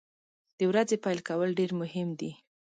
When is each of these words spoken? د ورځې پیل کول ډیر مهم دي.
د 0.57 0.59
ورځې 0.69 0.95
پیل 1.03 1.19
کول 1.27 1.49
ډیر 1.59 1.71
مهم 1.81 2.09
دي. 2.19 2.31